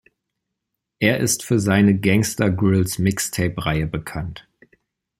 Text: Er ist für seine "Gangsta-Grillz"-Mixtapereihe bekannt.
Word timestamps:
Er 0.97 1.19
ist 1.19 1.43
für 1.43 1.59
seine 1.59 1.93
"Gangsta-Grillz"-Mixtapereihe 1.95 3.85
bekannt. 3.85 4.47